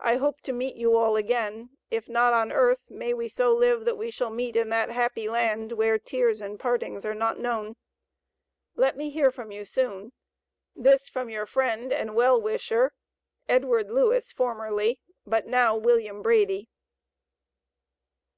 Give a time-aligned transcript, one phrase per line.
[0.00, 3.84] I hope to meet you all again, if not on earth may we so live
[3.84, 7.76] that we shall meet in that happy land where tears and partings are not known.
[8.76, 10.12] Let me hear from you soon.
[10.74, 12.94] This from your friend and well wisher,
[13.46, 16.70] EDWARD LEWIS, formerly, but now WILLIAM BRADY.